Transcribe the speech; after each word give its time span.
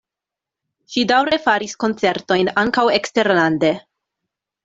Ŝi 0.93 1.03
daŭre 1.11 1.37
faris 1.43 1.75
koncertojn 1.83 2.49
ankaŭ 2.63 2.87
eksterlande. 2.97 3.73